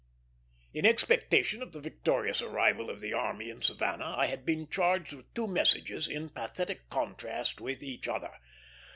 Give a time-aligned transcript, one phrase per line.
[0.73, 5.13] In expectation of the victorious arrival of the army in Savannah, I had been charged
[5.13, 8.33] with two messages, in pathetic contrast with each other.